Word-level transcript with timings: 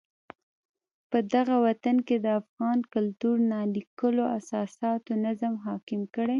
پدغه 1.11 1.55
وطن 1.65 1.95
کې 2.07 2.15
د 2.25 2.27
افغان 2.41 2.79
کلتور 2.93 3.37
نا 3.51 3.59
لیکلو 3.75 4.23
اساساتو 4.39 5.11
نظم 5.25 5.53
حاکم 5.65 6.01
کړی. 6.13 6.29